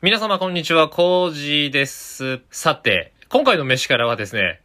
[0.00, 2.38] 皆様こんにちは、コージーです。
[2.52, 4.60] さて、今回の飯からはですね、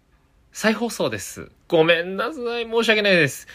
[0.51, 1.49] 再放送です。
[1.67, 3.47] ごめんなさい、申し訳ないです。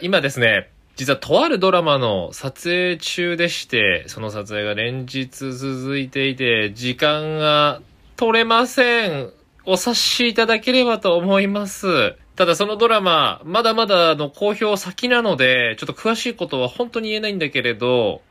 [0.00, 7.82] 今ですね、実はとあるドラマの撮影中でして、その撮影が連日続いていて、時間が
[8.16, 9.30] 取れません。
[9.66, 12.14] お察しいただければと思います。
[12.36, 18.22] ただそのドラマ、まだまだの公表先なので、ちょっと詳しいことは本当に言えないんだけれど、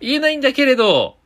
[0.00, 1.17] 言えないんだけれど、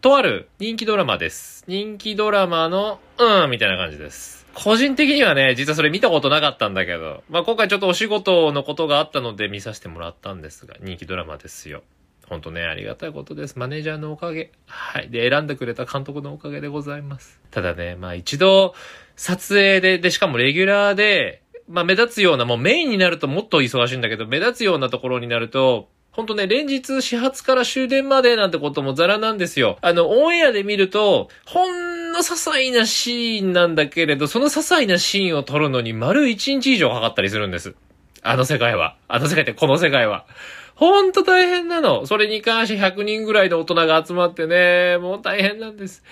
[0.00, 1.64] とある人気ドラマです。
[1.66, 4.46] 人気ドラマの、うん、みたいな感じです。
[4.54, 11.82] 個人的にはね、実はそれ見たことなかったんだけど、まあ、今回ちょっとお仕事のことがあったので見させてもらったんですが、人気ドラマですよ。
[12.28, 13.58] ほんとね、ありがたいことです。
[13.58, 14.52] マネージャーのおかげ。
[14.66, 15.10] はい。
[15.10, 17.40] で、選んでくれた監督のおかげでございます。
[17.50, 18.74] ただね、まあ一度、
[19.16, 29.78] 撮影で、で、しかもレギュラーで、まあ目立つような、もうメインになるともっと忙しいんだけど、目立つようなところになると、ほんとね、連日始発から終電までなんてこともザラなんですよ。
[29.82, 37.76] あの、オンエアで見ると、ほんの些細なシーンなんだけれど、その些細なシーンを撮るのに丸1日以上かかったりするんです。
[38.24, 38.96] あの世界は。
[39.06, 40.26] あの世界ってこの世界は。
[40.74, 42.04] ほんと大変なの。
[42.04, 46.02] それに関して100人ぐらいの大人が集まってね、もう大変なんです。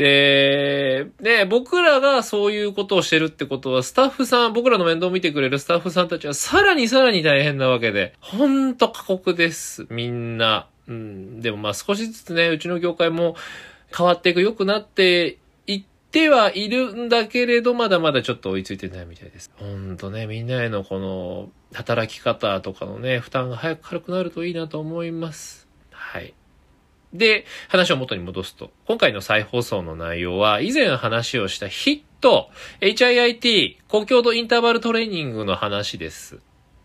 [0.00, 9.86] で、ね、僕らがそういうことをしてるってことは、スタッフさん、僕らの面倒を見てくれるスタッフさんたちはさらにさらに大変なわけで、ほんと過酷です。
[9.90, 10.68] みんな。
[10.88, 11.42] うん。
[11.42, 13.36] でもまあ少しずつね、うちの業界も
[13.94, 19.50] 変わっていく、良くなっていってはいるんだけれど、まだまだちょっと追いついてないみたいです。
[19.56, 25.68] ほんとね、みんなへのこの、働き方とかのね、負担が早く軽くなるといいなと思います。
[25.90, 26.32] はい。
[27.12, 36.38] で、話を元に戻すと、今回の再放送の内容は、以前話をしたヒット、HIIT、高強度インターバルトレーニングの話です。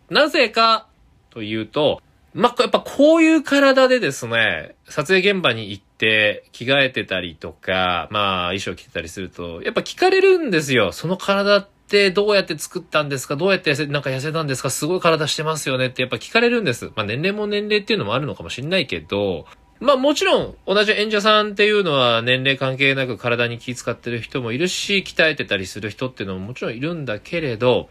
[0.10, 0.88] なぜか、
[1.30, 2.02] というと、
[2.36, 10.92] まあ、やっぱこういう体でですね、撮影現場に行って着替えてたりとか、まあ衣装着てたりすると、やっぱ聞かれるんですよ。
[10.92, 16.92] その体ってどうやって作ったんですかどうやって痩せ、なんか痩せたんですかすごい体してますよねってやっぱ聞かれるんです。
[16.98, 19.46] まあ年齢も年齢っていうのもあるのかもしれないけど、
[19.80, 27.90] まあもちろん同じ演者さんっていうのは年齢関係なく体に気使ってる人もいるし、鍛えてたりする人っていうのももちろんいるんだけれど、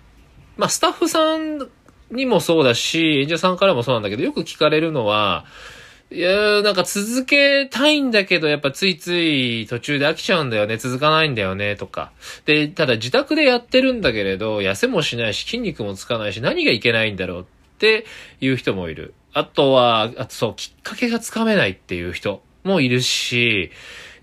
[0.56, 1.68] まあスタッフさん
[2.10, 5.44] にもそうだし、演者さんからもそうなんだけど、よく聞かれるのは、
[6.10, 12.12] いやなんか続けたいんだけど、やっぱついつい途中で飽きちゃうんだよね、続かないんだよね、とか。
[12.44, 17.44] で、ただ自宅でやってるんだけれど、痩せもしないし、筋肉もつかないし、何がいけないんだろうっ
[17.78, 18.04] て
[18.40, 19.14] いう人もいる。
[19.34, 23.70] あとは、あとそう、きっかけがつかめないっていう人もいるし、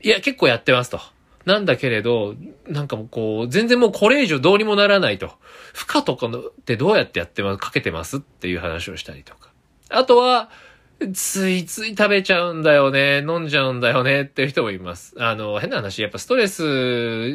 [0.01, 0.99] いや、結構やってますと。
[1.45, 2.35] なんだけれど、
[2.67, 5.33] なんかもうこう、全然もうこれ以上どうにもならないと。
[5.73, 9.49] 負荷とかのってどうやってやってますかけてますっていう話をしたりとか。
[9.89, 10.49] あとは、
[11.13, 15.15] ついつい食べちゃうんだよね、飲んじゃうんだよねっていう人もいます。
[15.17, 16.63] あの、変な話、やっぱストレス、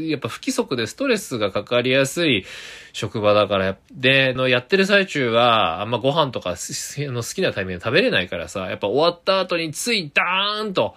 [0.03, 2.45] やっぱ不規則でストレスがかかりやすい
[2.93, 10.95] 職場だから、で、のやってる最中は、あんまご飯とかの好きなタイミングで食べれないからさ、やっぱ終わった後についダーンと、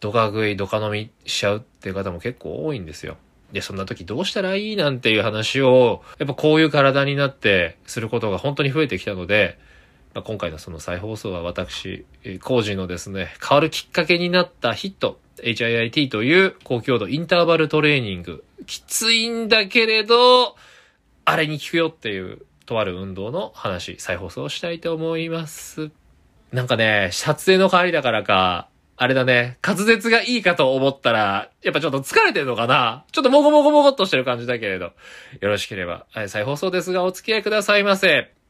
[0.00, 3.16] ドカ食い、ドカ飲みしちゃうっていう方も結構多いんですよ。
[3.52, 9.58] で、そんな時どうしたらいいなんていう話を、やっぱこういう体になってすることが本当に増えてきたので、
[10.14, 12.06] まあ、今回のその再放送は私、
[12.40, 18.44] 工事のですね、変わるきっかけになったヒット、HIIT という高強度インターバルトレーニング。
[18.66, 20.56] きついんだけれど、
[21.24, 25.90] あれに効くよっていう、とある運動の話、再放送したいと思います。
[26.52, 34.84] なんかね、撮影の帰りだからか、あれだね、滑舌がいいかと思ったら、やっぱちょっと疲れてるのかなちょっともごもごもごっとしてる感じだけれど、
[35.40, 38.43] よろしければ、再放送ですがお付き合いくださいませ。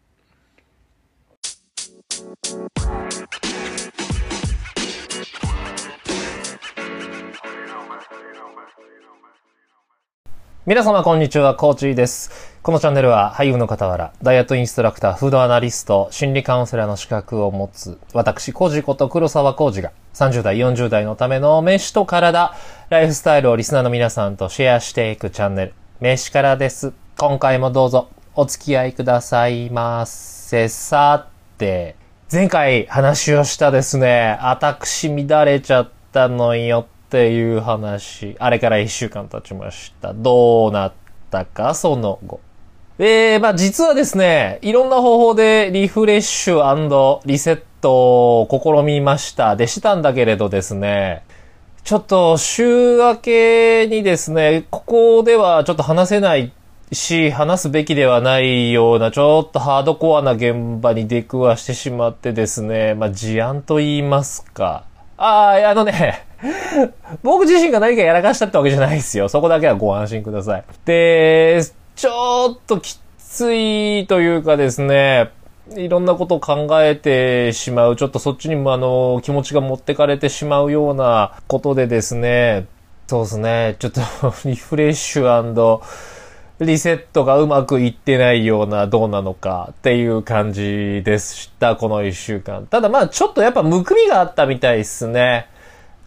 [10.66, 12.30] 皆様こんにちは、コーチーです。
[12.62, 22.54] このチャンネルは俳優の傍ら、ダイエットインストラクター、フードアナリスト、心理カウンセラーの資格を持つ、私、コージこと黒沢コージが、30代、40代のための飯と体、
[22.88, 26.94] ライフスタイルをリスナーの皆さんとシェアしていくチャンネル、飯からです。
[27.18, 30.70] 今回もどうぞ、お付き合いくださいませ。
[30.70, 31.28] さ
[31.58, 31.94] て、
[32.32, 40.12] 前回話をしたですね、私乱れちゃったのよっていう話、あれから一週間経ちました。
[40.12, 40.92] どうなっ
[41.30, 42.40] たか、その後。
[42.98, 49.54] えー、まあ実はですね、いろんな方法でリフレッシュリセットを試みました。
[49.54, 51.22] でしたんだけれどですね、
[51.84, 56.50] ちょっと週明けにですね、ここではちょっと話せない
[56.90, 64.92] し、話すべきではないような、ちょっとハードコアな現場に出くわしてしまってですね、まあ事案と言いますか。
[65.16, 66.26] ああ、あのね、
[67.22, 69.28] 僕自身が何かやらかしたってわけじゃないですよ。
[69.28, 70.64] そこだけはご安心ください。
[70.84, 71.62] で、
[71.96, 75.30] ちょっときついというかですね、
[75.76, 82.66] いろんなことを考えてしまう、ちょっとそっちにもあの、気持ちが持ってかれてしまうようなことでですね、
[83.06, 84.00] そうですね、ちょっと
[84.44, 85.32] リフレッシュ
[86.60, 92.66] リセットがうまくいってないようなどうなのかっていう感じでした、この一週間。
[92.66, 95.48] ただまあちょっとやっぱむくみがあったみたいですね。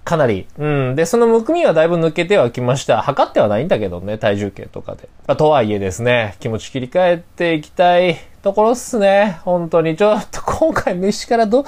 [0.08, 0.48] かなり。
[0.58, 0.96] うん。
[0.96, 3.02] で、そのむくみはだいぶ抜けてはきました。
[3.02, 5.10] 測ってはないんだけどね、体重計とかで。
[5.28, 9.40] まあ、とはいえですね、気持ち切り替えていきたいところっすね。
[9.44, 9.98] 本当に。
[9.98, 11.66] ちょっと今回飯からど、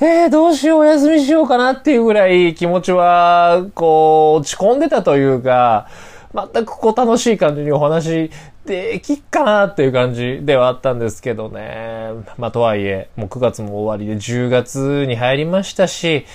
[0.00, 5.88] えー、どうしよう、お休みしようかなっていうぐらい気持ちは、こう、落ち込んでたというか、
[6.34, 8.30] 全くこう楽しい感じにお話
[8.64, 12.10] できっかなっていう感じではあったんですけどね。
[12.38, 16.26] まあとはいえ、もう9月も終わりで10月に入りましたし、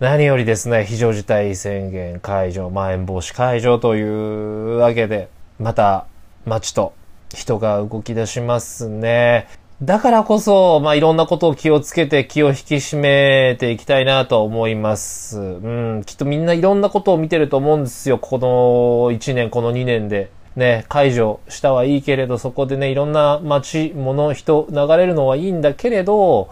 [0.00, 6.06] 何よりですね、非常事態宣言解除、まん延防止解除というわけで、また
[6.46, 6.92] 街と
[7.34, 9.48] 人が動き出しますね。
[9.82, 15.38] だからこそ、まあ、いろんなことを気をつけて気を引き締めていきたいなと思います。
[15.38, 18.18] うん、きっとみんないろんなことを見てると思うんですよ。
[18.18, 20.30] この1年、この2年で。
[20.56, 26.48] ね、解除したはいいけれど、そこでね、いろんな街、物、人、流れるのはいいんだけれど、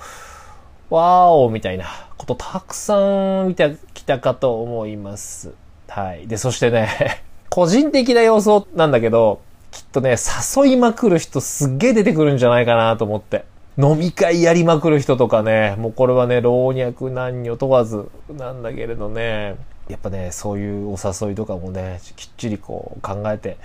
[0.90, 1.86] わーおみたいな
[2.16, 5.52] ことたくさん見てきたかと思います。
[5.88, 6.28] はい。
[6.28, 9.40] で、そしてね、 個人的な要素なんだけど、
[9.76, 10.16] きっとね、
[10.56, 13.44] 誘いまくる人すっげえ出てくるんじゃないかなと思って。
[13.76, 19.56] 飲み会やりまくる人とかね、もうこれはね、老若男女問わずなんだけれどね、
[19.88, 23.58] やっぱね、そういうお誘いとかもね、きっちりこう考えて、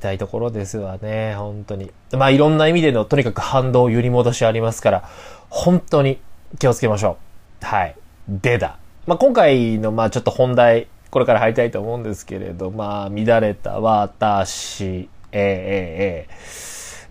[0.00, 1.90] たいところですわね、本当に。
[2.12, 5.08] まあいろんな意味でのとにかく反動を揺り戻しありますから、
[5.48, 6.20] 本当に
[6.60, 7.18] 気をつけましょ
[7.60, 7.66] う。
[7.66, 7.96] はい。
[8.28, 8.78] でだ。
[9.08, 16.36] まあ、今回の、まあ、ちょっと本題、これから入りたいと思うんですけれど、まあ、乱れた私、ええ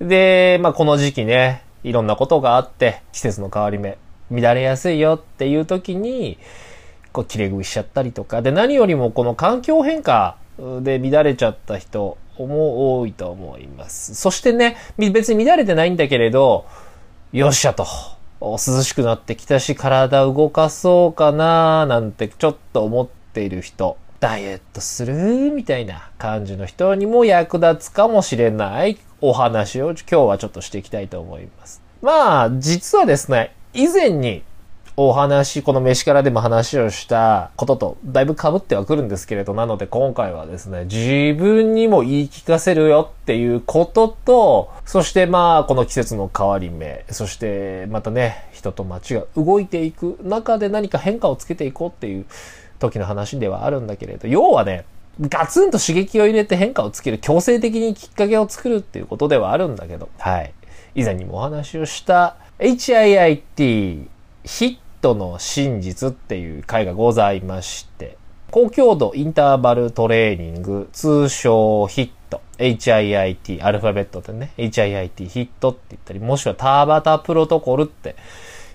[0.02, 3.98] ええで、まあ、この時期ね、いろんなことがあって、季節の変わり目、
[4.32, 6.38] 乱れやすいよっていう時に、
[7.12, 10.38] こう、切れ食いしちゃったりとか、で、何よりもこの環境変化
[10.82, 14.16] で乱れちゃった人も多いと思います。
[14.16, 16.66] そしてね、別に乱れてないんだけれど、
[17.32, 17.86] よっしゃと。
[18.42, 25.52] 涼しくなってきたし、体動かそうかななんてちょっと思っている人、ダイエットする？
[25.54, 31.82] みたいな感じの人にも役立つかもしれないお話を今日はちょっとしていきたいと思います。
[32.02, 34.44] まあ、実はですね、以前に
[34.98, 52.26] お話、この飯からでも話をしたこととだいぶ被ってはくるんですけれど、なので今回はですね、自分にも言い聞かせるよっていうことと、そしてまあ、この季節の変わり目、そしてまたね、人と街が動いていく中で何か変化をつけていこうっていう
[52.80, 54.86] 時の話ではあるんだけれど、要はね、
[55.22, 60.54] ガツンと刺激を入れて変化をつける、強制的にきっかけを作るっていうことではあるんだけど、はい。
[60.96, 64.08] 以前にもお話をした HIIT
[64.44, 68.18] ヒットの真実っていう回がございまして、
[68.52, 78.16] 高強度インターバルトレーニング、通称ヒット、HIIT、アルファベットでね、HIIT ヒットって言ったり、もしくはターバタプロトコルって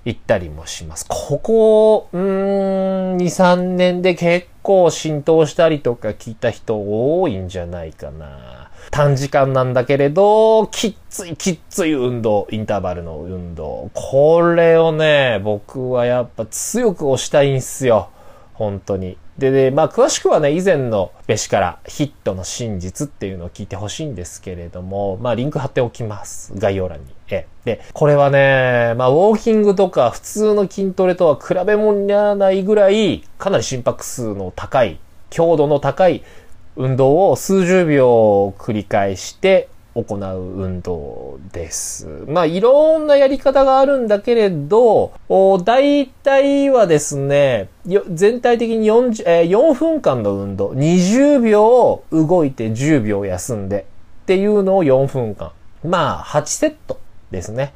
[0.05, 1.07] 行ったりもします。
[1.09, 8.71] ここ、うーん、2、3年で結構浸透したりとか聞いた人多いんじゃないかな。
[8.91, 13.91] 短時間なんだけれど、きっついきっつい運動、インターバルの運動。
[13.95, 18.11] これをね、僕はやっぱ強く押したいんすよ。
[18.53, 19.17] 本当に。
[19.39, 26.53] で、で、まあ、詳しくはね、以前の飯からヒットの真実っていうのを聞いてほしいんですけれども、まあ、リンク貼っておきます。
[26.57, 27.07] 概要欄に。
[27.31, 27.47] え。
[27.65, 35.01] で、これはね、まあ、ウォーキングとか普通の筋トレとは比べ物にならないぐらい、かなり心拍数の高い、
[35.31, 36.23] 強度の高い
[36.77, 42.25] 運動を数十秒繰り返して行う運動です。
[42.27, 45.13] まあ、いろんなやり方があるんだけれど、
[45.65, 47.69] 大体はですね、
[48.13, 53.87] 全体的に 4, えー、4分間の運動、20秒動いて10秒休んで
[54.23, 55.53] っていうのを4分間。
[55.85, 56.99] まあ、8セット
[57.31, 57.73] ですね。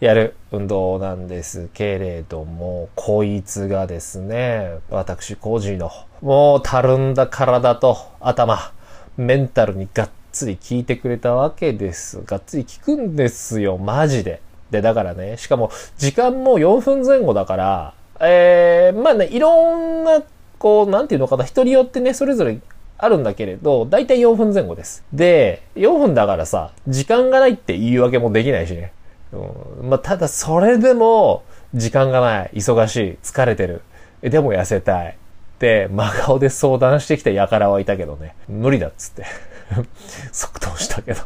[0.00, 5.90] やる運動なんですけれども、こいつがですね、私、コージーの、
[6.22, 8.72] もうたるんだ体と頭、
[9.18, 12.22] メンタルにがっつり効いてくれたわけです。
[12.24, 14.40] がっつり効くんですよ、マジで。
[14.70, 20.22] で、だからね、しかも、時間も4分前後だから、えー、まあね、いろんな、
[20.58, 22.58] こう、なんていうのかな、人によってね、それぞれ
[22.98, 25.04] あるんだけれど、だいたい4分前後です。
[25.12, 28.92] で、4分だからさ、時間がないって言い訳もできないしね。
[29.32, 31.42] うん、まあ、ただそれでも、
[31.74, 33.82] 時間がない、忙しい、疲れてる。
[34.22, 35.16] でも痩せたい。
[35.56, 38.34] って、真顔で相談してきた輩はいたけどね。
[38.48, 39.26] 無理だっつって。
[40.32, 41.22] 即答したけど。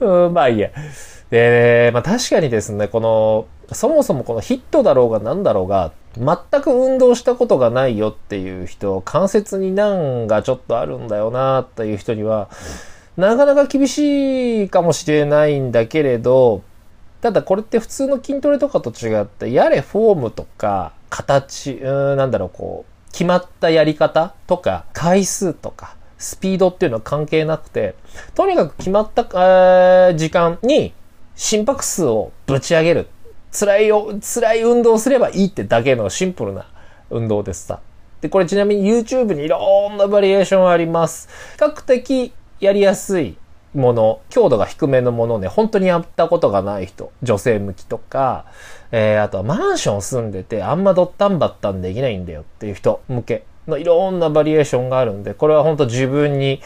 [0.00, 0.70] うん、まあいいや。
[1.30, 12.48] で、まあ確かにですね、この、そもそもこのヒットだろうが何だろうが、全く運動したことがないよっていう人、関節に難がちょっとあるんだよなっていう人には、
[13.16, 16.62] なかなか厳しいかもしれないんだけれど、
[17.22, 27.94] ただこれって普通の筋トレとかと違って、やれフォームとか、形、うん、なんだろう、こう、決まったやり方とか、回数とか、スピードっていうのは関係なくて、
[28.34, 30.92] とにかく決まった、えー時間に
[31.34, 33.08] 心拍数をぶち上げる。
[33.52, 36.66] 辛いよ、辛い運動をすればいいってだけのシンプルな
[37.10, 37.80] 運動ですさ。
[38.20, 41.28] で、これちなみに YouTube にいろんなバリエーションあります。
[41.58, 43.36] 比較的やりやすい
[43.74, 48.46] もの、強度が低めのものね、本当にやったことがない人、女性向きとか、
[48.92, 56.60] えー、あとはマンション住んでてあんまドッタンバッタンできないんだよっていう人向けのいろんなバリエーションがあるんで、これは本当自分に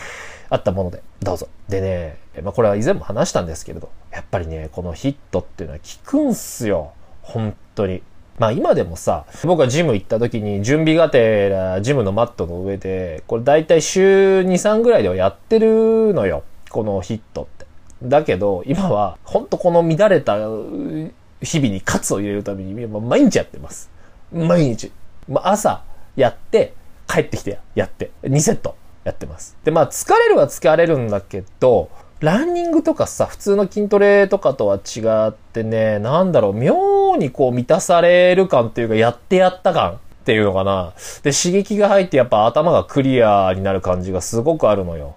[0.49, 1.49] 合ったものでどうぞ。
[1.69, 6.93] でね、まあこれは以前も話したんですけれど、やっぱりね、このヒットっていうのは効くんすよ。
[7.23, 8.03] 本当に。
[8.39, 16.45] まあ今でもさ、僕がジム行った時に準備がてらジムのマットの上で、これ大体週2、3ぐらいではやってるのよ。
[16.71, 17.67] このヒットって。
[18.03, 23.91] だけど、今は、ほんとこの乱れた日々にカツを入れるために、毎日やってます。
[24.33, 24.93] 毎日。
[25.29, 25.83] まあ朝
[26.15, 26.75] やって、
[27.09, 29.57] 帰ってきてやって、2セットやってます。
[29.65, 31.89] で、まあ疲れるは疲れるんだけど、
[32.21, 40.95] ランニングとかさ、普通の筋トレとかとは違ってね、なんだろう、妙にこう満たされる感っていうか、やってやった感っていうのかな。
[41.23, 45.15] で、刺激が入ってやっぱ頭がクリアになる感じがすごくあるのよ。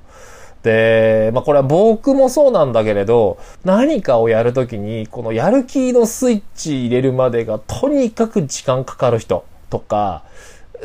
[0.61, 10.23] で、まあこれは僕もそうなんだけれど、何かをやるときに、このやる気のスイッチ入れるまでがとにかく時間かかる人とか、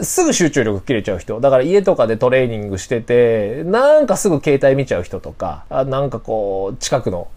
[0.02, 1.40] すぐ集中力切れちゃう人。
[1.40, 7.28] だから家とかでトレーニングしてて、なんかすぐ携帯見ちゃう人とか、あなんかこう、近くの、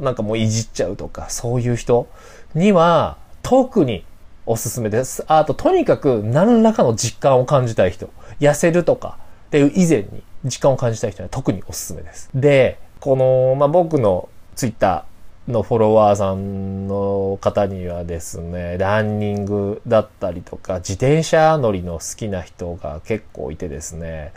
[0.00, 2.08] なんかもういじっちゃうとか、そういう人
[2.54, 4.04] には、特に
[4.46, 5.24] おすすめです。
[5.28, 8.10] あと、とにかく何らかの実感を感じたい人。
[8.40, 12.30] 痩せるとかっていう以前に実感を感じたい人には特におすすめです。
[12.34, 15.02] で、この、まあ、僕のツイッター、
[15.48, 24.32] のフォロワーさんの方にはですね、ランニングだったりとか、自転車乗りの好きな人が結構いてですね。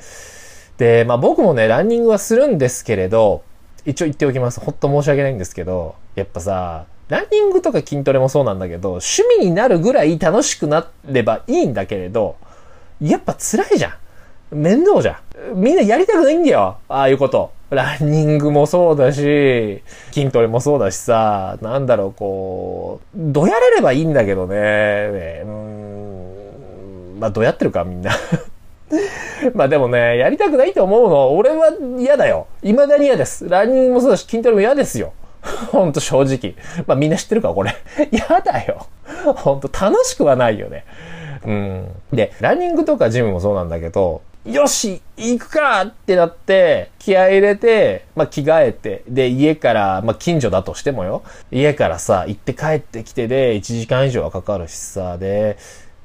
[0.78, 3.44] で、まあ僕もね、ランニングはするんですけれど、
[3.86, 4.62] 一応言っておきます。
[4.62, 12.38] ほんと申し訳ないんですけど、やっぱさ、ランニングとか筋トレもそうなんだけど、趣味になるぐらい楽しくなればいいんだけれど、
[13.02, 13.98] やっぱ辛いじゃ
[14.52, 14.56] ん。
[14.56, 15.20] 面倒じゃ
[15.54, 15.62] ん。
[15.62, 16.78] みんなやりたくないんだよ。
[16.88, 17.52] ああいうこと。
[17.72, 24.56] ランニングもそうだし、筋トレもそうだしさ、なんだろう、こう、どやれればいいんだけどね。
[24.58, 28.12] ねうん、まあ、どやってるか、みんな。
[29.56, 32.48] まあでもね、やりたくないと思うの、俺は嫌だよ。
[32.62, 33.48] 未だに嫌です。
[33.48, 35.14] ランニングもそうだし、筋トレも嫌ですよ。
[35.72, 36.56] ほんと正直。
[36.86, 37.74] まあみんな知ってるか、これ。
[38.12, 38.86] 嫌だよ。
[39.38, 40.84] ほんと楽しくはないよね。
[41.46, 41.88] うん。
[42.12, 51.22] で、ランニングとかジムもそうなんだけど、よし行くかってなって、気合入れて、まあ、着替えて、で、家から、まあ、近所だとしてもよ、
[51.52, 55.58] 家からさ、行って帰ってきてで、1時間以上はかかるしさ、で、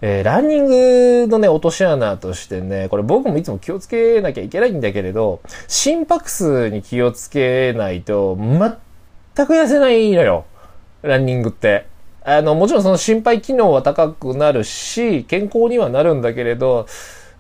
[0.03, 10.45] えーランニングのね、落とし穴としてね、これ僕もいつも気をつけなきゃいけないんだけれど、心拍数に気をつけないと、全く痩せないのよ。
[11.01, 11.87] ランニングって。
[12.23, 16.87] あの、もちろんその心肺機能は高くなるし、健康にはなるんだけれど、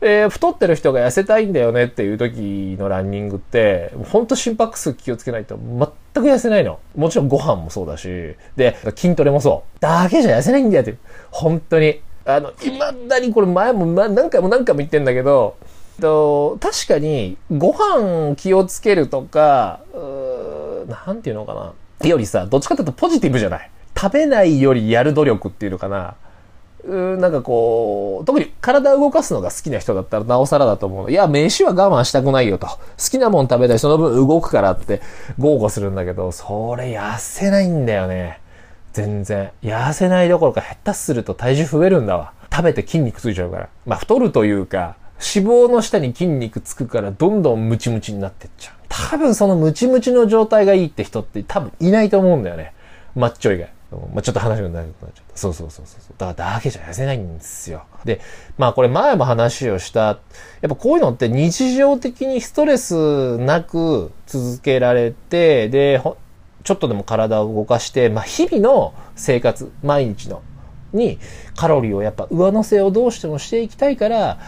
[0.00, 6.78] えー太ってる人が痩せたいんだよねっていう時のランニングって、ほんと心拍数気をつけないと全く痩せないの。
[6.94, 9.80] もちろんご飯もそうだし、で、筋トレもそう。
[9.80, 10.96] だけじゃ痩せないんだよって。
[11.30, 12.00] 本当に。
[12.24, 15.56] あの、未だにこれ前も何回も何回も言ってんだけど、
[16.00, 21.72] と確かにご飯気をつけるとか、うーなんていうのかな。
[22.06, 23.70] よりさ、どっちかというとポジティブじゃない。
[23.98, 26.14] 食べないよりやる努力っていうのかな。
[26.86, 31.10] なんかこう、特に体を動かすのが好きな人だったらなおさらだと思う。
[31.10, 32.66] いや、飯は我慢したくないよと。
[32.66, 32.78] 好
[33.10, 35.00] きなもん食べたい、その分動くからって
[35.38, 38.40] 豪語するんだけど、それ痩せないんだよね。
[38.92, 39.50] 全然。
[39.62, 42.32] 痩せないどころか下手すると体重増えるんだわ。
[42.50, 43.68] 食べて筋肉ついちゃうから。
[43.84, 48.74] まあ太るというか、脂肪の下に筋肉つくからどんどんムチムチになってっちゃう。
[48.88, 52.72] 多分そのムチムチの状態がいいって人って多分いないと思うんだよね。
[53.14, 53.75] マッチョ以外。
[53.90, 55.36] まあ、ちょっと話が長くなっちゃった。
[55.36, 56.00] そうそうそうそう。
[56.18, 57.84] だからだけじゃ痩せないんですよ。
[58.04, 58.20] で、
[58.58, 66.16] まあこれ前も話をした、やっぱこういうのって日常的にストレスなく続けられて、で、ほ
[66.64, 70.42] ちょっとでも体を動かして、まあ日々の生活、毎日の、
[70.92, 71.18] に
[71.54, 74.38] カロリーをやっぱ上乗せをどうしてもしていきたいから、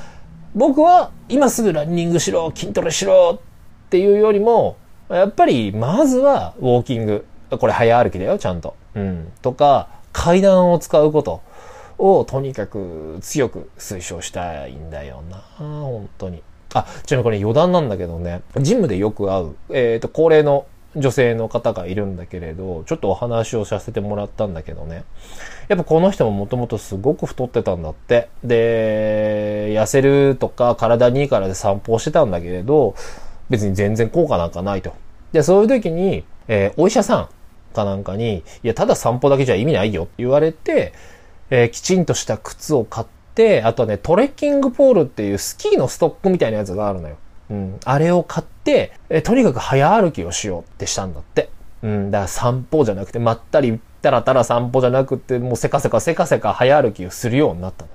[0.55, 3.39] 僕は今すぐランニングしろ、筋トレしろ
[3.87, 4.77] っていうよりも、
[5.09, 7.25] やっぱりまずはウォーキング。
[7.51, 8.75] これ早歩きだよ、ちゃんと。
[8.99, 9.33] うん。
[9.43, 11.43] とか、階段を使うこと
[11.99, 15.37] をとにかく強く推奨したいんだよな。
[15.59, 16.43] 本当に。
[16.75, 25.05] あ、ちなみにこれ余談なんだけどね、ジムでよく会う、えっ、ー、と、高齢の女性の方がいるんだけれど、ちょっとお話をさせてもらったんだけどね。
[25.69, 28.29] やっぱこの人ももともとすごく太ってたんだって。
[28.43, 32.95] で、痩せるとか体にいいからで散歩してたんだけれど、
[33.51, 34.95] 別に全然効果なんかないと。
[35.33, 37.29] で、そういう時に、えー、お医者さん
[37.75, 40.93] かなんかに、いや、ただ散歩だけじゃ意味ないよって言われて、
[41.51, 47.17] えー、きちんとした靴を買って、あとね、トレッキングポールっていうスキーのストックみたいなやつがあるのよ。
[47.51, 47.81] うん。
[47.85, 51.51] あれを買って、えとにかく早歩きをしようってしたんだって。
[51.83, 52.11] うん。
[52.11, 57.91] だから散歩じゃなくて、まったり、たらたら散歩じゃなくて、もうせかせかせかせか早歩きをするようになったの。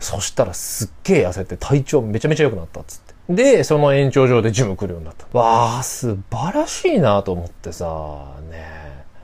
[0.00, 3.08] そしたらすっげえ痩せて体調めちゃめちゃ良くなったっつって。
[3.28, 5.26] で、その延長上でジム来るようになった。
[5.38, 8.77] わあ、素晴らしいなと思ってさ、ね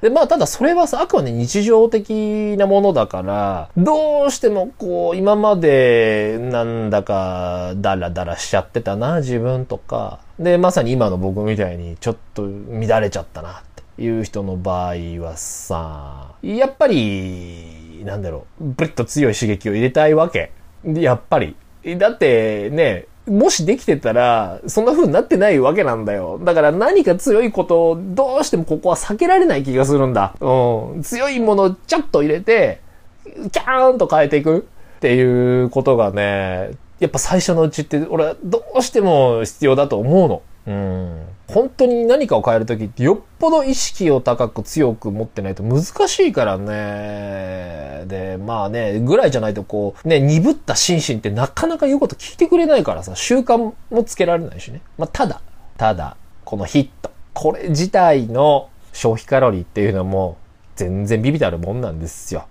[0.05, 2.11] で、まあ、ただそれはさ、あくまで日常的
[2.59, 10.21] なものだから、どうしてもこう、今まで、なんだか、ダラダラしちゃってたな、自分とか。
[10.39, 13.63] で、まさに今の僕みたいに、ちょっと乱れちゃったな、っ
[13.97, 20.53] ていう人の場合はさ、やっぱり、なんだろう、ブリッと強い刺激を入れたいわけ。
[20.85, 21.57] やっぱり。
[21.97, 26.39] だってね、もしできてたら、そんな風になってないわけなんだよ。
[26.43, 30.35] だから何か強いことを、どうしてもここは避けられない気がするんだ。
[30.41, 31.03] うん。
[31.03, 32.81] 強いものをちょっと入れて、
[33.25, 34.67] キャーンと変えていく
[34.97, 40.43] っていうことがね、やっぱ最初のうちって、俺はどうしても必要だと思うの。
[40.67, 41.27] うん。
[41.49, 48.05] 本当に何かを変えるときってよっぽど意識を高く強く持ってないと難しいからね。
[48.07, 54.81] で、まあね、ぐらいじゃないとこう、ね、鈍った心身ってなかなか言うこと聞いてくれないからさ、習慣もつけられないしね。
[54.97, 55.43] まあただ、
[55.77, 57.11] ただ、このヒット。
[57.35, 60.39] これ自体の消費カロリーっていうのも
[60.77, 62.47] 全然ビビたるもんなんですよ。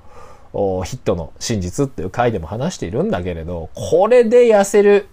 [0.54, 5.08] ヒットの真実っていう回でも話しているんだけれど、これで痩せる、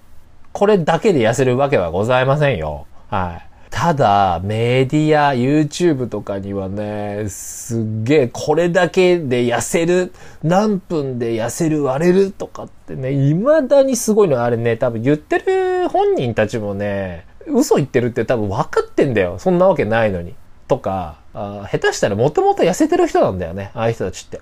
[0.53, 2.87] これだけで痩せるわけはございませんよ。
[3.09, 3.51] はい。
[3.71, 19.39] ただ、メディア、YouTube とかにはね、すっげえ、これだけで痩せる、何分で痩せる、割れるとかってね、未だにすごいのあれね、多分言ってる本人たちもね、嘘言ってるって多分分かってんだよ。
[19.39, 20.35] そんなわけないのに。
[20.69, 24.41] とか、あ下手したらもともと痩せてる人なんだよね、ああいう人たちって。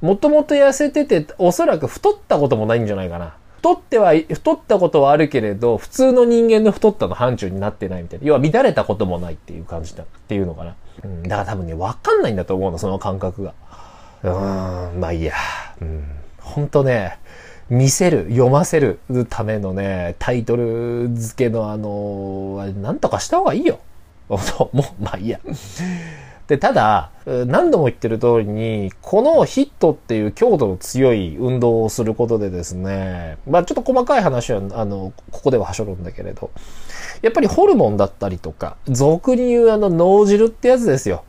[0.00, 3.34] もともと痩せてて、おそらく太ったこともないんじゃないかな。
[3.58, 8.26] 太っては、太ったことはあるけれど、普通の人間の太ったの範疇になってないみたいな。
[8.26, 10.74] 要は乱れたこともないっていう感じだっていうのかな。
[11.04, 13.54] うん、だから多分ね、わかんないんだと思うの、その感覚が。
[14.22, 15.34] うーん、まあいいや。
[15.82, 16.04] うん。
[16.40, 17.18] ほんとね、
[17.68, 23.78] 見せる、読ませるためのね、タイトル付けのあの、なんとかした方がいいよ。
[24.28, 24.38] も
[24.72, 25.38] う、まあいいや。
[26.50, 27.12] で、ただ、
[27.46, 36.50] 何度も言ってる通りに、このヒットっていう強度の強い運動をすることでですね、まあちょっと細かい話は、あの、ここでははしょるんだけれど、
[37.22, 41.22] やっぱりホルモンだったりとか、俗に言うあの脳汁ってやつですよ。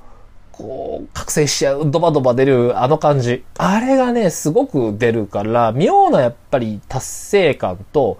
[0.53, 3.43] こう、覚醒しちゃう、ドバドバ出るあの感じ。
[3.59, 8.17] あれがね、すごく出るから、妙なやっぱり達成感と、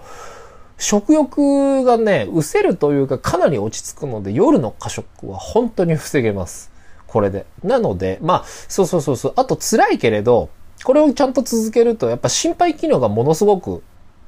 [0.78, 6.71] 食欲がね、失せるというかかなり落ち着くので夜の過食は本当に防げます。
[7.12, 7.44] これで。
[7.62, 9.32] なので、まあ、そうそうそうそう。
[9.36, 10.48] あと辛いけれど、
[10.82, 13.82] これをちゃんと続けると、やっぱ心肺機能がものすごく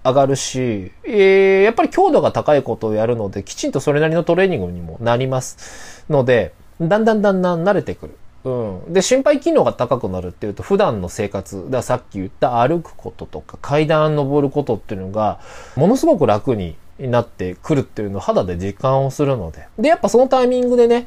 [0.05, 8.17] 上がるし、えー、やっぱり強度が高いことをやるので、きちんとそれなりのトレーニングにもなりますので、だんだんだんだん慣れてくる。
[8.45, 8.93] うん。
[8.93, 15.41] で、心肺機能が高くなるっていうと、普段の生活、ださっき言った歩くこととか、階段登ることっていうのが、
[15.75, 19.67] ものすごく楽になってくるっていうのを肌で実感をするので。
[19.79, 21.07] で、やっぱそのタイミングでね、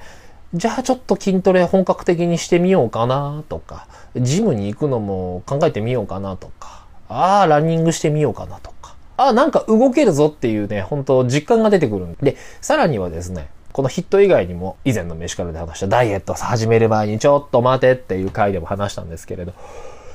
[0.54, 19.54] じゃあちょっと筋トレ本格的にしてみようかなとか、ジムに行くのも考えてみようかなとか、ああ、ランニングしてみようかなとか、ああ、なんか動けるぞっていうね、本当実感が出てくるんで、さらにはですね、このヒット以外にも、以前の飯からで話したダイエット始める前にちょっと待てっていう回でも話したんですけれど、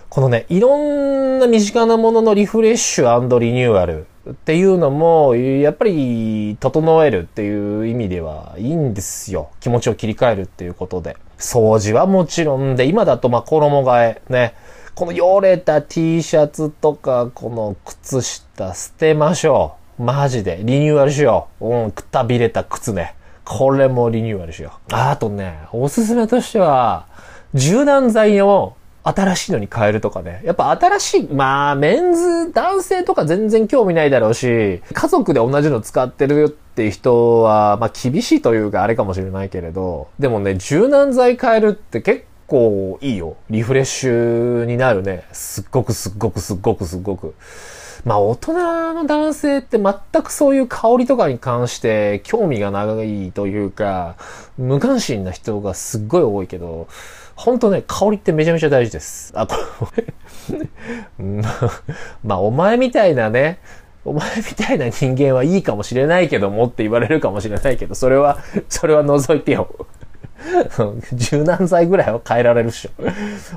[0.09, 9.51] このね、いろんな身近なもののリフレッシュリニューアルっていうのも、やっぱり、整えるっていう意味ではいいんですよ。
[9.61, 11.17] 気持ちを切り替えるっていうことで。
[11.39, 14.55] 掃除はもちろんで、今だとまあ衣替え、ね。
[14.95, 20.03] この汚れた T シャツとか、この靴下捨てましょう。
[20.03, 20.61] マジで。
[20.63, 21.67] リニューアルしよう。
[21.67, 23.17] うん、くたびれた靴ね。
[23.45, 24.95] これもリニューアルしよう。
[24.95, 27.07] あとね、おすすめとしては、
[27.55, 30.41] 柔軟剤を新しいのに変えるとかね。
[30.45, 43.37] やっぱ新しい、まあ、メンズ、男性とか全然興味ないだろうし、家族で同じの使ってるっていう人は、まあ厳しいというかあれかもしれないけれど、でもね、柔軟剤変えるって結構いいよ。
[43.51, 45.25] リフレッシュになるね。
[45.33, 47.35] すっごくすっごくすっごくすっごく。
[48.05, 54.17] まあ大人の男性って全くそういう香りとかに関して興味がないというか、
[54.59, 56.88] 無関心な人がすっごい多いけど、
[57.42, 59.33] ほんとね、香りってめちゃめちゃ大事です。
[59.35, 59.57] あ、こ
[59.96, 60.07] れ
[62.22, 63.59] まあ、お前みたいなね、
[64.05, 69.68] お前みたいな人間はいいかもしれないけどもって言われるかもしれないけど、それは、それは除いてよ。
[71.14, 72.90] 柔軟剤ぐらいは変えられるっしょ。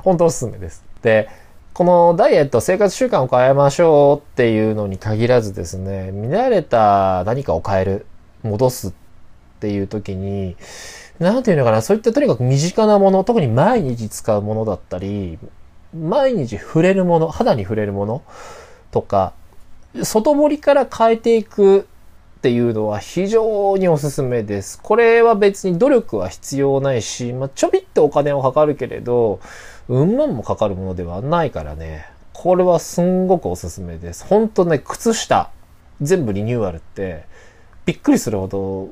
[0.02, 0.84] 本当おすすめです。
[1.02, 1.28] で、
[1.72, 8.06] このダイエット、生活習慣を変えましょうっていうのに限らずですね、乱れた何かを変える、
[8.42, 8.92] 戻すっ
[9.60, 10.56] ていう時に、
[11.18, 15.38] なんていうのかな、そういったとにかく身近なもの、特に毎日使うものだったり、
[15.94, 18.22] 毎日触れるもの、肌に触れるもの
[18.90, 19.32] とか、
[20.02, 21.86] 外堀から変えていく
[22.38, 24.78] っていうのは非常におすすめです。
[24.82, 29.40] これは別に努力は必要ないし、まあ、ちょびっとお金をかかるけれど、
[29.88, 32.06] うん万もかかるものではないからね。
[32.32, 34.24] これはすんごくおすすめです。
[34.26, 35.50] ほんとね、靴下、
[36.02, 37.24] 全部リニューアルって、
[37.86, 38.90] びっくりするほど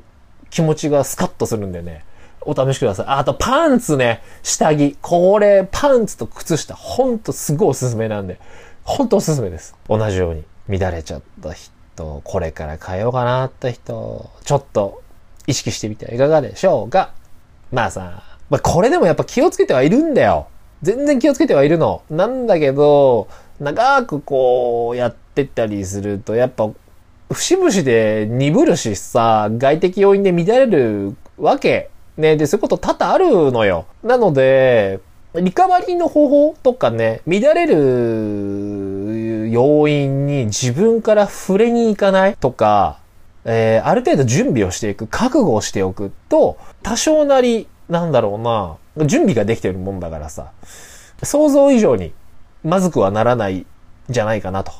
[0.49, 2.03] 気持ちがスカッとするんでね。
[2.45, 3.05] お試しください。
[3.07, 4.21] あと、パンツね。
[4.43, 4.97] 下着。
[5.01, 6.75] これ、パンツと靴下。
[6.75, 8.39] ほんとすごいおすすめなんで。
[8.83, 9.75] ほんとおすすめです。
[9.89, 10.43] 同じように。
[10.67, 15.03] 乱れちゃった人、これから変えようかなって人、ちょっと
[15.47, 17.11] 意識してみてはいかがでしょうか。
[17.71, 20.47] まあさ、まあ、これでもやっぱ気をつけてはいるんだよ。
[20.81, 22.01] 全然気をつけてはいるの。
[22.09, 23.27] なんだけど、
[23.59, 26.69] 長くこうやってったりすると、やっぱ、
[27.31, 33.85] 節々で鈍るしさ、外的要因で乱れるわけね、で、そういうこと多々あるのよ。
[34.03, 34.99] なので、
[35.35, 42.99] リカバリーの方法とかね、乱れる要因に自分から触れに行かないとか、
[43.43, 50.51] えー、ある程度準備をしていく、覚悟をしておくと、多少なり、なんだろうな、準備ができてるもんだからさ、
[51.21, 52.13] 想像以上に
[52.63, 53.65] まずくはならない
[54.09, 54.71] じゃないかなと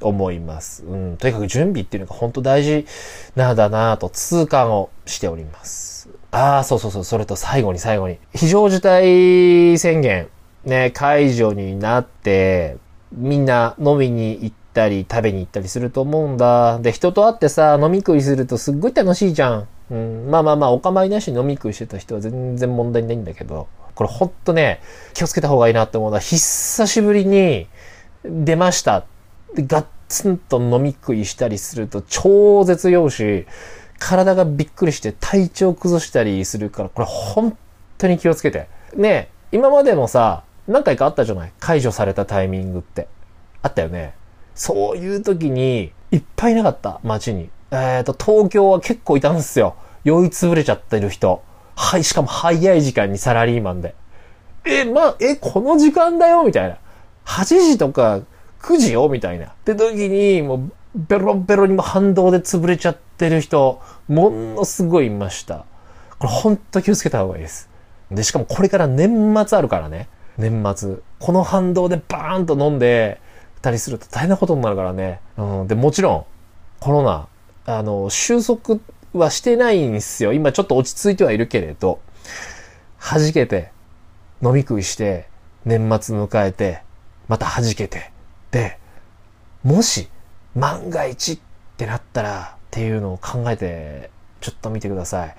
[0.00, 0.84] 思います。
[0.84, 2.86] うん、とにかく準備っていうのが本当大事
[3.34, 5.85] なんだなと痛感をしております。
[6.36, 8.18] ああ、そうそうそう、それと最後に最後に。
[8.34, 10.28] 非常事態宣言、
[10.66, 12.76] ね、解除になって、
[13.10, 16.78] みんな飲みに行ったり食べに行ったりすると思うんだ。
[16.80, 19.68] で、人と会ってさ、飲み食いするとすっごい楽しいじゃん。
[19.90, 24.82] うん、まあまあまあ、お構いなし飲み食いしてた人は全然問題ないんだけど、これほんとね、
[25.14, 27.66] 気をつけた方がいいなって思うのは、久しぶりに
[28.24, 29.06] 出ました。
[29.54, 33.46] で、ガッツンと飲み食いしたりすると超絶用し、
[33.98, 37.56] 体がびっくりして体調崩したりするから、これ本
[37.98, 38.68] 当に気をつけて。
[38.94, 41.52] ね今までもさ、何回かあったじゃない？
[41.60, 43.08] 解除されたタイミングって。
[43.62, 44.14] あったよね。
[44.54, 47.50] そういう時に、いっぱいいなかった、街に。
[47.70, 49.76] えっ、ー、と、東京は結構いたんですよ。
[50.04, 51.42] 酔いつぶれちゃってる人。
[51.74, 53.94] はい、しかも早い時間にサラリーマンで。
[54.64, 56.42] え、まあ、え、この時間だよ？
[56.44, 56.78] みたいな。
[57.24, 58.20] 8時とか
[58.62, 59.08] 9時よ？
[59.08, 59.46] みたいな。
[59.46, 65.64] って時に、もう、ベロベロにも反動で潰れちゃっててる人、ものすごいいました。
[66.18, 67.68] これほんと気をつけた方がいいです。
[68.10, 70.08] で、しかもこれから年末あるからね。
[70.38, 70.96] 年末。
[71.18, 73.20] この反動でバーンと飲んで
[73.62, 75.20] たりすると大変なことになるからね。
[75.36, 75.66] うん。
[75.66, 76.24] で、もちろん、
[76.80, 77.28] コロナ、
[77.66, 78.78] あの、収束
[79.12, 80.32] はしてないんですよ。
[80.32, 82.00] 今ちょっと落ち着いてはいるけれど、
[83.00, 83.72] 弾けて、
[84.42, 85.28] 飲み食いして、
[85.64, 86.82] 年末迎えて、
[87.28, 88.12] また弾けて。
[88.50, 88.78] で、
[89.64, 90.08] もし、
[90.54, 91.38] 万が一っ
[91.76, 94.10] てなったらっていうのを考えて
[94.42, 95.34] ちょっと見てください。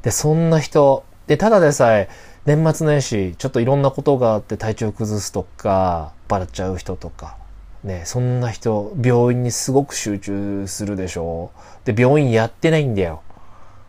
[0.00, 2.08] で、そんな人、で、ただでさえ
[2.46, 7.36] 年末年始ちょっといろんなことがあって体調崩すとか、バラっちゃう人とか、
[7.84, 11.50] ね、そんな人、病院にすごく集中するでしょ
[11.84, 13.20] で、病院やってないんだよ。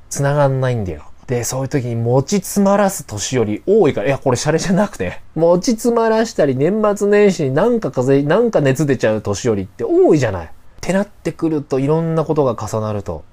[0.09, 1.05] 繋がんないんだよ。
[1.27, 10.51] で、そういう時に持ち詰まらす年より多いから、いや、これシャレじゃなくて、持ち詰まらしたり年末年始になんか風邪、なんか熱出ちゃう年よりって多いじゃない。
[10.81, 13.23] ってなってくるといろんなことが重なると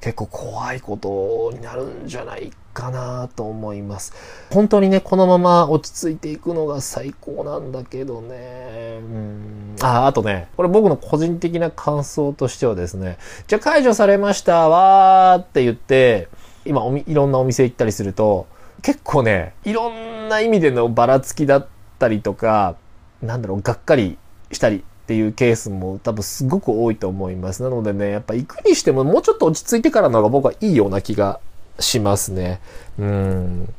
[0.00, 4.14] 結構怖いことになるんじゃないかなと思います。
[4.50, 8.98] 本当にね、このまま落ち着いていくのが最高なんだけどね。
[9.02, 9.76] うん。
[9.82, 16.28] あ、あとね、これ僕の個人的な感想としてはですね、じゃあ解除されましたわーって言って、
[16.64, 18.46] 今おみ、いろんなお店行ったりすると、
[18.82, 21.66] 結構ね、いろんな意味でのばらつきだっ
[21.98, 22.76] たりとか、
[23.20, 24.16] なんだろう、がっかり
[24.50, 27.64] したりっていうケースも多分すごく多いと思います。
[27.64, 31.40] なのでね、やっぱ行くにしてももうちょっと落ち着いてからの方が僕はいいような気が
[31.80, 32.60] しますね。
[32.96, 33.74] うん。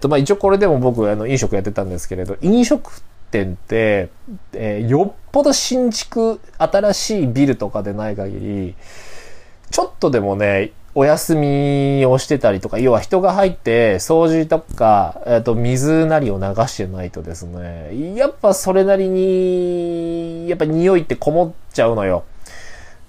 [0.00, 4.10] と、まあ一応これでも僕、あの、飲食やってたんですけれど、飲食店って、
[4.52, 8.74] えーよっぽど新築、新しいビルとかでない限り、
[9.70, 22.24] ちょっとでもね、お休みをしてたりとか、要は人が入って掃除とか、えっと、水なりを流してないとですね、やっぱそれなりに、やっぱ匂いってこもっちゃうのよ。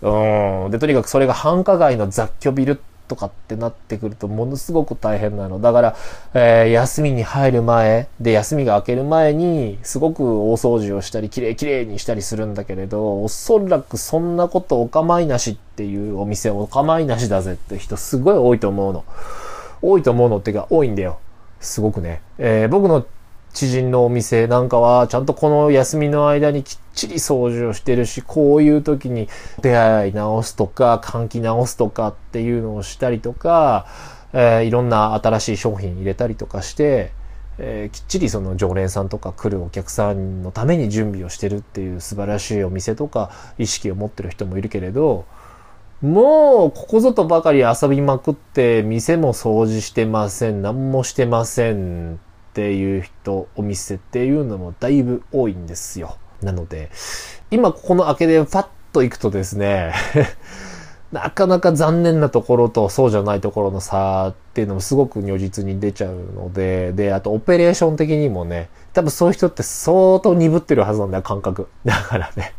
[0.02, 0.71] うん。
[0.71, 5.60] で、とにかくそれが繁華街の雑居ビルとかってなってくるとものすごく大変なの。
[5.60, 5.96] だから、
[6.34, 19.06] えー休みに入る前、で、休みが明ける前に、すごく大掃除をしたり、きれいきれいにしたりするんだけれど、おそらくそんなことお構いなしっていうお店、お構いなしだぜって人すごい多いと思うの。
[19.82, 21.20] 多いと思うのっていうか、多いんだよ。
[21.60, 22.22] すごくね。
[22.38, 23.06] えー僕の
[23.58, 29.28] 知人のお店なんかは、ちゃんとこの休みの間にきっちり掃除をしてるし、こういう時に
[29.62, 33.88] 出会い直すとか、換気直すとかっていうのをしたりとか、
[34.34, 37.12] えーいろんな新しい商品入れたりとかして、
[37.58, 45.26] えーきっちりその常連さんとか来るお客さんのために準備をしてるっていう素晴らしいお店とか意識を持ってる人もいるけれど、
[46.02, 52.20] もう、ここぞとばかり遊びまくって、店も掃除してません、何もしてません。
[52.58, 56.17] っていう人、お店っていうのもだいぶ多いんですよ。
[56.41, 56.89] なので、
[57.52, 59.93] 今ここの開けでパッと行くとですね、
[61.13, 71.67] なかなか残念なところとそうじゃないところの差っていうのもすごく如実に出ちゃうので、で、あとオペレーション的にもね、多分そういう人って相当鈍ってるはずなんだよ、感覚。
[71.86, 72.56] だからね。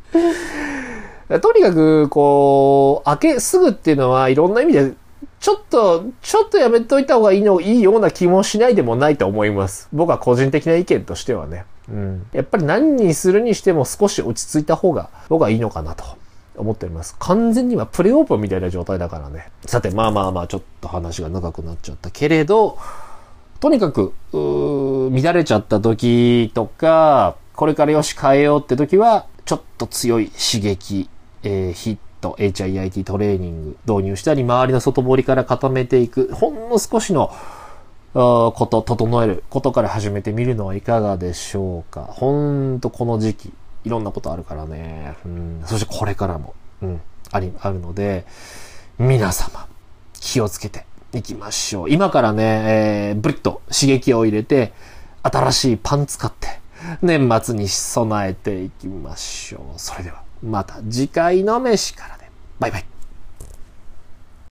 [1.42, 4.92] とにかく、こう、開け、すぐっていうのはいろんな意味で、
[5.40, 9.88] ちょっと、ちょっとやめといた方がいいの、いいような気もしないでもないと思います。
[9.92, 11.64] 僕は個人的な意見としてはね。
[11.88, 12.26] うん。
[12.32, 16.04] やっぱり何にするにしても少し落ち着いた方が、僕はいいのかなと
[16.56, 17.14] 思っております。
[17.18, 19.50] 完全にはプレオープンみたいな状態だからね。
[19.64, 22.76] さて、まあまあまあ、ちょっと話が長くなっちゃったけれど、
[23.60, 31.08] とにかく、乱れちゃった時とか、これからよし変えようって時は、ちょっと強い刺激、
[31.42, 37.32] えーヒット、HIIT トレーニング導入したり、周りの外堀から固めていく、ほんの少しの、
[38.14, 42.02] こと、整えることから始めてみるのはいかがでしょうか。
[42.02, 43.52] ほんとこの時期、
[43.84, 45.14] いろんなことあるからね。
[45.24, 47.00] うん、そしてこれからも、うん、
[47.30, 48.26] あり、あるので、
[48.98, 49.66] 皆様、
[50.14, 51.90] 気をつけていきましょう。
[51.90, 54.72] 今からね、えー、ブリッと刺激を入れて、
[55.22, 56.60] 新しいパン使って、
[57.02, 59.78] 年末に備えていきましょう。
[59.78, 62.30] それでは、また次回の飯からで。
[62.58, 62.97] バイバイ。